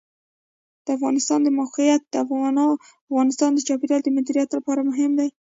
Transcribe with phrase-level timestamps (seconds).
[0.85, 5.29] د افغانستان د موقعیت د افغانستان د چاپیریال د مدیریت لپاره مهم دي.